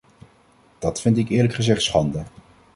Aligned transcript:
Dat 0.79 1.01
vind 1.01 1.17
ik 1.17 1.29
eerlijk 1.29 1.53
gezegd 1.53 1.81
schande. 1.81 2.23